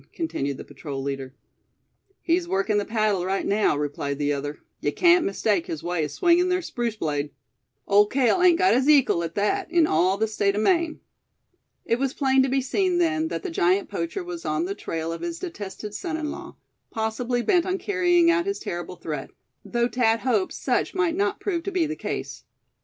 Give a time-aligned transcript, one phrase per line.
[0.13, 1.35] continued the patrol leader.
[2.23, 4.57] "He's workin' the paddle right now," replied the other.
[4.79, 7.29] "Yuh cain't mistake his way o' swingin' ther spruce blade.
[7.87, 11.01] Ole Cale hain't gut his ekal at thet in all the State o' Maine."
[11.85, 15.13] It was plain to be seen, then, that the giant poacher was on the trail
[15.13, 16.55] of his detested son in law,
[16.89, 19.29] possibly bent on carrying out his terrible threat;
[19.63, 22.43] though Thad hoped such might not prove to be the case.